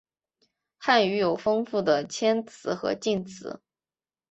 [0.79, 3.61] 汉语有丰富的谦辞和敬辞。